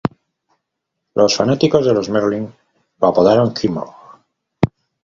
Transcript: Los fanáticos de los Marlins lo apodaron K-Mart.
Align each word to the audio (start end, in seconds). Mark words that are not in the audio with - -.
Los 1.13 1.35
fanáticos 1.35 1.85
de 1.85 1.93
los 1.93 2.09
Marlins 2.09 2.49
lo 2.99 3.07
apodaron 3.09 3.53
K-Mart. 3.53 3.91